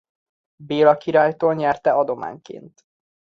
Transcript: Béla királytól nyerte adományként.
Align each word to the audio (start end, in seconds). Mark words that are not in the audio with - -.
Béla 0.55 0.97
királytól 0.97 1.53
nyerte 1.53 1.91
adományként. 1.93 2.85